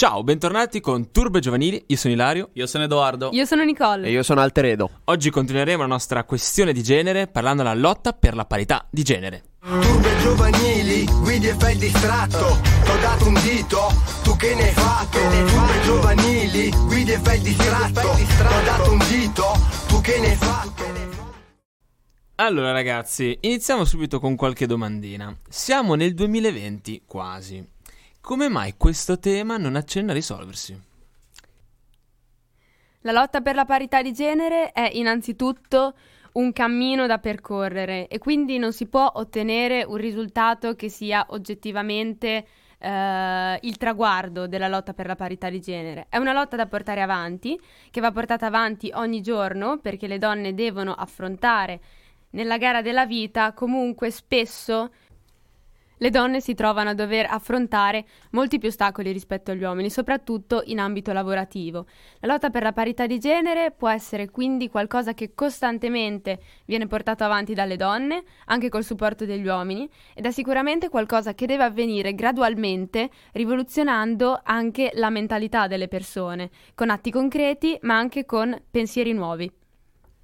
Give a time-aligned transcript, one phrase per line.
[0.00, 2.48] Ciao, bentornati con Turbe Giovanili, io sono Ilario.
[2.54, 3.28] Io sono Edoardo.
[3.34, 4.06] Io sono Nicole.
[4.06, 4.88] E io sono Alteredo.
[5.04, 9.42] Oggi continueremo la nostra questione di genere parlando della lotta per la parità di genere.
[9.60, 12.38] Turbe giovanili, guidi e fai il distratto
[12.82, 13.92] T'ho dato un dito,
[14.22, 15.18] tu che ne hai fatto?
[15.18, 19.44] Turbe giovanili, guidi e fai il distratto T'ho dato un dito,
[19.86, 20.84] tu che ne hai fatto?
[22.36, 25.36] Allora ragazzi, iniziamo subito con qualche domandina.
[25.46, 27.62] Siamo nel 2020, quasi.
[28.20, 30.78] Come mai questo tema non accenna a risolversi?
[33.00, 35.94] La lotta per la parità di genere è innanzitutto
[36.32, 42.46] un cammino da percorrere e quindi non si può ottenere un risultato che sia oggettivamente
[42.78, 46.06] eh, il traguardo della lotta per la parità di genere.
[46.10, 47.58] È una lotta da portare avanti,
[47.90, 51.80] che va portata avanti ogni giorno perché le donne devono affrontare
[52.30, 54.90] nella gara della vita comunque spesso
[56.00, 60.78] le donne si trovano a dover affrontare molti più ostacoli rispetto agli uomini, soprattutto in
[60.78, 61.86] ambito lavorativo.
[62.20, 67.24] La lotta per la parità di genere può essere quindi qualcosa che costantemente viene portato
[67.24, 72.14] avanti dalle donne, anche col supporto degli uomini, ed è sicuramente qualcosa che deve avvenire
[72.14, 79.52] gradualmente, rivoluzionando anche la mentalità delle persone, con atti concreti, ma anche con pensieri nuovi.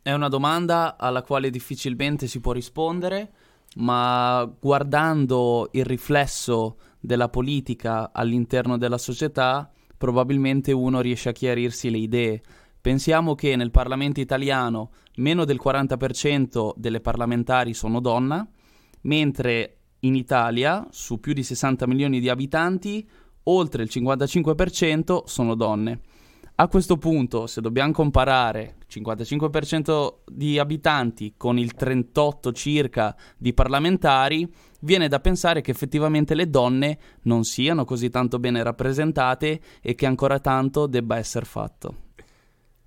[0.00, 3.32] È una domanda alla quale difficilmente si può rispondere
[3.76, 11.98] ma guardando il riflesso della politica all'interno della società, probabilmente uno riesce a chiarirsi le
[11.98, 12.42] idee.
[12.80, 18.46] Pensiamo che nel Parlamento italiano meno del 40% delle parlamentari sono donna,
[19.02, 23.08] mentre in Italia, su più di 60 milioni di abitanti,
[23.44, 26.00] oltre il 55% sono donne.
[26.56, 34.48] A questo punto, se dobbiamo comparare 55% di abitanti con il 38 circa di parlamentari,
[34.82, 40.06] viene da pensare che effettivamente le donne non siano così tanto bene rappresentate e che
[40.06, 42.03] ancora tanto debba essere fatto.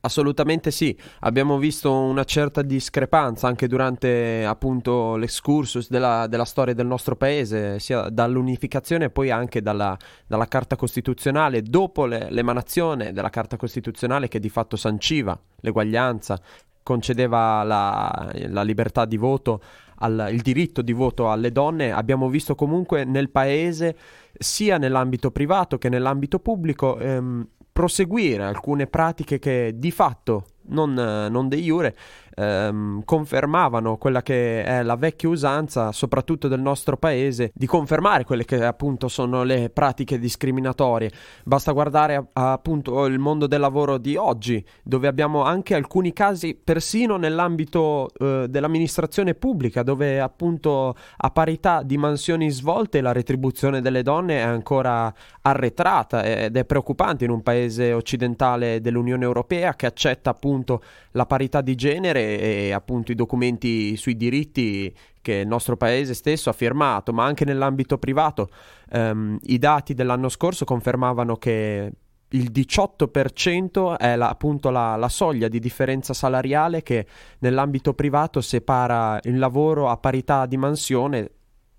[0.00, 6.86] Assolutamente sì, abbiamo visto una certa discrepanza anche durante appunto l'excursus della, della storia del
[6.86, 13.28] nostro paese, sia dall'unificazione e poi anche dalla, dalla Carta Costituzionale, dopo le, l'emanazione della
[13.28, 16.40] Carta Costituzionale che di fatto sanciva l'eguaglianza,
[16.84, 19.60] concedeva la, la libertà di voto,
[19.96, 23.96] al, il diritto di voto alle donne, abbiamo visto comunque nel paese,
[24.38, 27.46] sia nell'ambito privato che nell'ambito pubblico, ehm,
[27.78, 31.96] proseguire alcune pratiche che di fatto, non, non de jure,
[32.38, 38.44] ehm, confermavano quella che è la vecchia usanza, soprattutto del nostro paese, di confermare quelle
[38.44, 41.10] che appunto sono le pratiche discriminatorie.
[41.44, 46.58] Basta guardare a, appunto il mondo del lavoro di oggi, dove abbiamo anche alcuni casi
[46.62, 54.02] persino nell'ambito eh, dell'amministrazione pubblica, dove appunto a parità di mansioni svolte la retribuzione delle
[54.02, 55.12] donne è ancora
[55.42, 60.82] arretrata ed è preoccupante in un paese occidentale dell'Unione Europea che accetta appunto
[61.12, 66.50] la parità di genere e appunto i documenti sui diritti che il nostro paese stesso
[66.50, 68.48] ha firmato, ma anche nell'ambito privato.
[68.90, 71.92] Um, I dati dell'anno scorso confermavano che
[72.30, 77.06] il 18% è la, appunto la, la, soglia di differenza salariale che
[77.38, 81.30] nell'ambito privato separa il lavoro a parità di mansione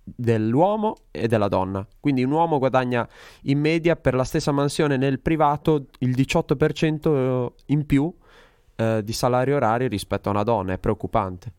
[0.03, 1.85] dell'uomo e della donna.
[1.99, 3.07] Quindi un uomo guadagna
[3.43, 8.11] in media per la stessa mansione nel privato il 18% in più
[8.79, 11.53] eh, di salario orario rispetto a una donna, è preoccupante.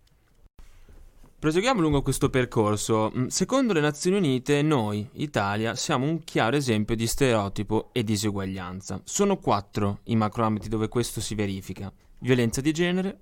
[1.38, 3.12] Proseguiamo lungo questo percorso.
[3.14, 9.00] Mm, secondo le Nazioni Unite, noi, Italia, siamo un chiaro esempio di stereotipo e diseguaglianza.
[9.04, 13.18] Sono quattro i macroambiti dove questo si verifica: violenza di genere,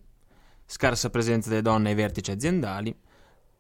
[0.65, 2.97] scarsa presenza delle donne ai vertici aziendali,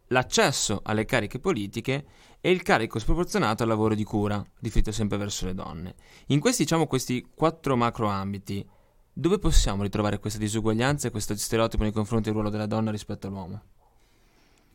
[0.09, 2.07] l'accesso alle cariche politiche
[2.41, 5.95] e il carico sproporzionato al lavoro di cura, riferito sempre verso le donne.
[6.27, 8.65] In questi, diciamo, questi quattro macroambiti,
[9.19, 13.27] dove possiamo ritrovare questa disuguaglianza e questo stereotipo nei confronti del ruolo della donna rispetto
[13.27, 13.63] all'uomo?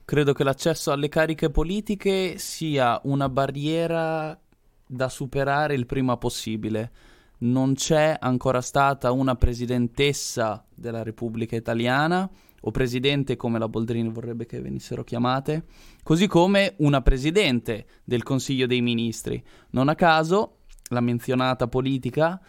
[0.03, 4.37] Credo che l'accesso alle cariche politiche sia una barriera
[4.85, 6.91] da superare il prima possibile.
[7.39, 12.29] Non c'è ancora stata una presidentessa della Repubblica Italiana
[12.65, 15.63] o presidente come la Boldrini vorrebbe che venissero chiamate,
[16.03, 19.41] così come una presidente del Consiglio dei Ministri.
[19.69, 20.57] Non a caso
[20.89, 22.41] la menzionata politica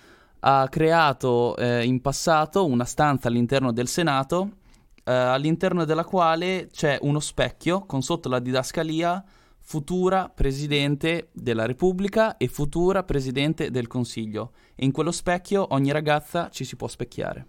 [0.47, 4.57] ha creato eh, in passato una stanza all'interno del Senato,
[5.03, 9.25] eh, all'interno della quale c'è uno specchio con sotto la didascalia
[9.59, 14.53] futura Presidente della Repubblica e futura Presidente del Consiglio.
[14.75, 17.47] E in quello specchio ogni ragazza ci si può specchiare.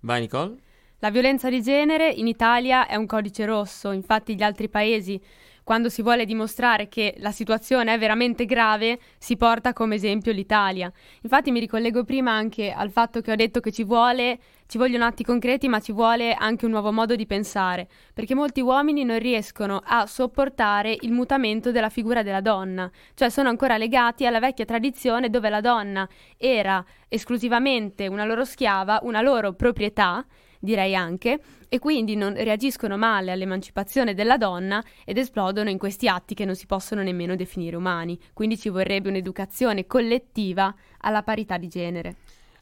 [0.00, 0.56] Vai Nicole.
[0.98, 5.20] La violenza di genere in Italia è un codice rosso, infatti gli altri paesi
[5.64, 10.92] quando si vuole dimostrare che la situazione è veramente grave, si porta come esempio l'Italia.
[11.22, 14.38] Infatti mi ricollego prima anche al fatto che ho detto che ci vuole
[14.72, 18.62] ci vogliono atti concreti, ma ci vuole anche un nuovo modo di pensare, perché molti
[18.62, 24.24] uomini non riescono a sopportare il mutamento della figura della donna, cioè sono ancora legati
[24.24, 26.08] alla vecchia tradizione dove la donna
[26.38, 30.24] era esclusivamente una loro schiava, una loro proprietà,
[30.62, 36.34] direi anche, e quindi non reagiscono male all'emancipazione della donna ed esplodono in questi atti
[36.34, 38.18] che non si possono nemmeno definire umani.
[38.32, 42.16] Quindi ci vorrebbe un'educazione collettiva alla parità di genere.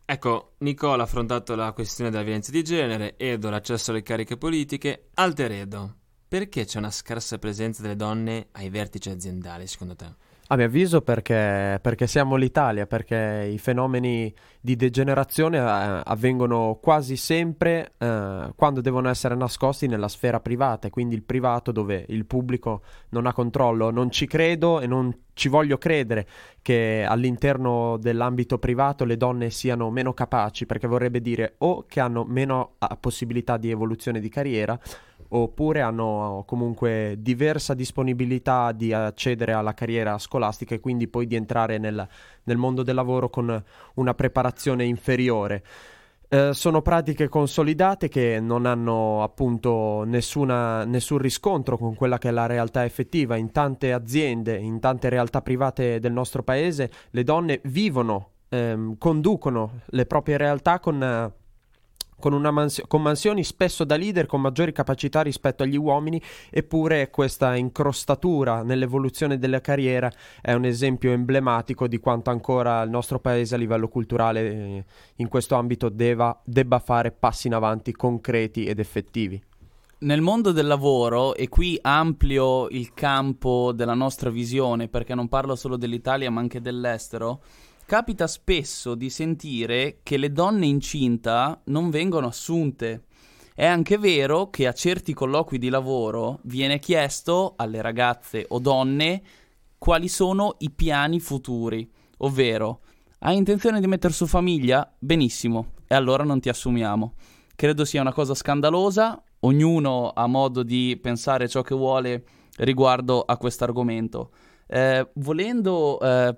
[0.07, 5.11] Ecco, Nicola ha affrontato la questione della violenza di genere, Edo l'accesso alle cariche politiche,
[5.15, 5.97] Alteredo.
[6.27, 10.07] Perché c'è una scarsa presenza delle donne ai vertici aziendali, secondo te?
[10.53, 17.15] A mio avviso perché, perché siamo l'Italia, perché i fenomeni di degenerazione eh, avvengono quasi
[17.15, 22.27] sempre eh, quando devono essere nascosti nella sfera privata, e quindi il privato dove il
[22.27, 23.93] pubblico non ha controllo.
[23.93, 26.27] Non ci credo e non ci voglio credere
[26.63, 32.25] che all'interno dell'ambito privato le donne siano meno capaci, perché vorrebbe dire o che hanno
[32.25, 34.77] meno ah, possibilità di evoluzione di carriera
[35.31, 41.79] oppure hanno comunque diversa disponibilità di accedere alla carriera scolastica e quindi poi di entrare
[41.79, 42.07] nel,
[42.45, 43.63] nel mondo del lavoro con
[43.95, 45.63] una preparazione inferiore.
[46.33, 52.31] Eh, sono pratiche consolidate che non hanno appunto nessuna, nessun riscontro con quella che è
[52.31, 53.35] la realtà effettiva.
[53.35, 59.81] In tante aziende, in tante realtà private del nostro paese, le donne vivono, ehm, conducono
[59.87, 61.33] le proprie realtà con
[62.21, 67.57] con, mansio- con, mansioni spesso da leader con maggiori capacità rispetto agli uomini, eppure questa
[67.57, 70.09] incrostatura nell'evoluzione della carriera
[70.41, 74.85] è un esempio emblematico di quanto ancora il nostro paese a livello culturale eh,
[75.17, 79.43] in questo ambito deva, debba fare passi in avanti concreti ed effettivi.
[80.03, 85.55] Nel mondo del lavoro, e qui amplio il campo della nostra visione perché non parlo
[85.55, 87.43] solo dell'Italia ma anche dell'estero,
[87.91, 93.07] capita spesso di sentire che le donne incinta non vengono assunte.
[93.53, 99.21] È anche vero che a certi colloqui di lavoro viene chiesto alle ragazze o donne
[99.77, 102.83] quali sono i piani futuri, ovvero
[103.23, 104.89] hai intenzione di mettere su famiglia?
[104.97, 107.15] Benissimo, e allora non ti assumiamo.
[107.57, 112.25] Credo sia una cosa scandalosa, ognuno ha modo di pensare ciò che vuole
[112.59, 114.31] riguardo a questo argomento.
[114.69, 116.37] Eh, volendo eh,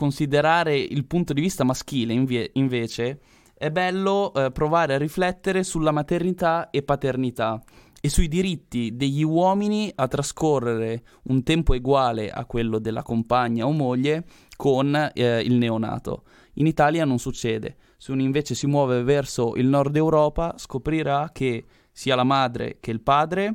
[0.00, 3.20] considerare il punto di vista maschile invie- invece
[3.52, 7.62] è bello eh, provare a riflettere sulla maternità e paternità
[8.00, 13.72] e sui diritti degli uomini a trascorrere un tempo uguale a quello della compagna o
[13.72, 14.24] moglie
[14.56, 16.22] con eh, il neonato.
[16.54, 17.76] In Italia non succede.
[17.98, 22.90] Se uno invece si muove verso il nord Europa scoprirà che sia la madre che
[22.90, 23.54] il padre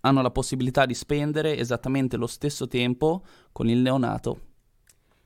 [0.00, 3.22] hanno la possibilità di spendere esattamente lo stesso tempo
[3.52, 4.50] con il neonato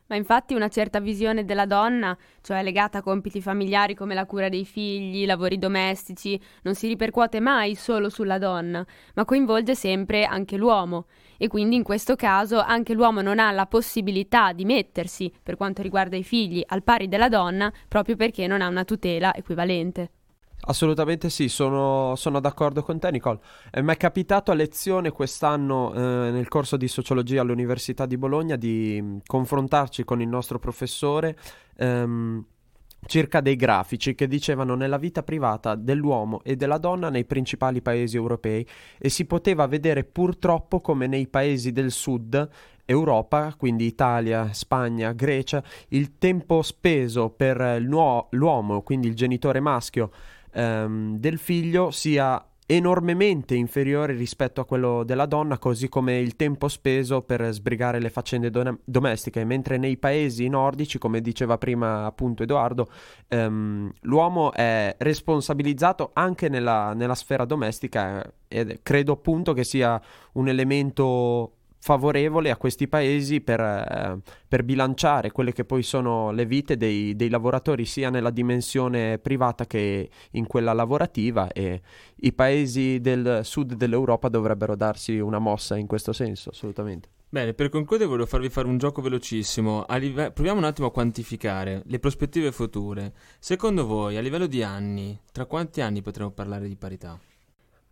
[0.07, 4.49] ma infatti una certa visione della donna, cioè legata a compiti familiari come la cura
[4.49, 10.57] dei figli, lavori domestici, non si ripercuote mai solo sulla donna, ma coinvolge sempre anche
[10.57, 11.07] l'uomo.
[11.39, 15.83] E quindi in questo caso anche l'uomo non ha la possibilità di mettersi, per quanto
[15.83, 20.11] riguarda i figli, al pari della donna, proprio perché non ha una tutela equivalente.
[20.69, 23.39] Assolutamente sì, sono, sono, d'accordo con te Nicole.
[23.71, 28.57] Eh, mi è capitato a lezione quest'anno eh, nel corso di sociologia all'Università di Bologna
[28.57, 31.39] di mh, confrontarci con il nostro professore
[31.77, 32.45] ehm,
[33.07, 38.17] circa dei grafici che dicevano nella vita privata dell'uomo e della donna nei principali paesi
[38.17, 38.67] europei
[38.99, 42.49] e si poteva vedere purtroppo come nei paesi del sud
[42.85, 50.11] Europa, quindi Italia, Spagna, Grecia, il tempo speso per l'uomo, quindi il genitore maschio,
[50.57, 56.67] ehm, del figlio sia enormemente inferiore rispetto a quello della donna, così come il tempo
[56.67, 62.43] speso per sbrigare le faccende do- domestiche, mentre nei paesi nordici, come diceva prima appunto
[62.43, 62.89] Edoardo,
[63.29, 70.01] ehm, l'uomo è responsabilizzato anche nella, nella sfera domestica e credo appunto che sia
[70.33, 71.56] un elemento
[71.87, 77.15] favorevole a questi paesi per, eh, per, bilanciare quelle che poi sono le vite dei,
[77.15, 81.81] dei, lavoratori sia nella dimensione privata che in quella lavorativa e
[82.17, 87.09] i paesi del sud dell'Europa dovrebbero darsi una mossa in questo senso, assolutamente.
[87.29, 89.87] Bene, per concludere voglio farvi fare un gioco velocissimo.
[89.91, 90.33] Live...
[90.33, 93.13] Proviamo un attimo a quantificare le prospettive future.
[93.39, 97.17] Secondo voi, a livello di anni, tra quanti anni potremo parlare di parità?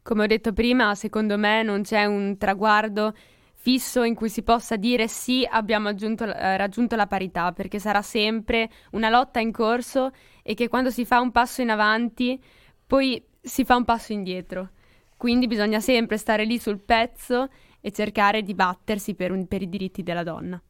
[0.02, 3.14] Come ho detto prima, secondo me non c'è un traguardo
[3.64, 8.02] fisso in cui si possa dire sì, abbiamo aggiunto, eh, raggiunto la parità, perché sarà
[8.02, 10.10] sempre una lotta in corso
[10.42, 12.38] e che quando si fa un passo in avanti,
[12.86, 14.68] poi si fa un passo indietro.
[15.16, 17.48] Quindi bisogna sempre stare lì sul pezzo
[17.80, 20.60] e cercare di battersi per, un, per i diritti della donna.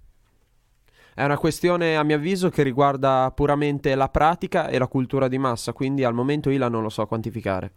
[1.17, 5.39] È una questione, a mio avviso, che riguarda puramente la pratica e la cultura di
[5.39, 7.73] massa, quindi al momento io la non lo so quantificare.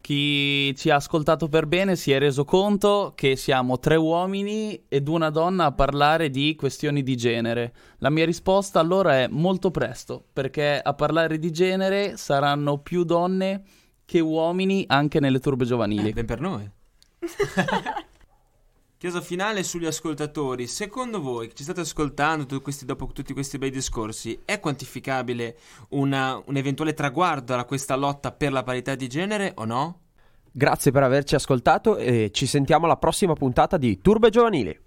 [0.00, 5.08] Chi ci ha ascoltato per bene si è reso conto che siamo tre uomini ed
[5.08, 7.74] una donna a parlare di questioni di genere.
[7.98, 13.62] La mia risposta allora è molto presto, perché a parlare di genere saranno più donne
[14.04, 16.10] che uomini anche nelle turbe giovanili.
[16.10, 16.70] Eh, ben per noi.
[18.98, 20.66] Chiedo finale sugli ascoltatori.
[20.66, 25.58] Secondo voi, che ci state ascoltando questi, dopo tutti questi bei discorsi, è quantificabile
[25.90, 30.00] una, un eventuale traguardo a questa lotta per la parità di genere o no?
[30.50, 34.85] Grazie per averci ascoltato e ci sentiamo alla prossima puntata di Turbe Giovanili.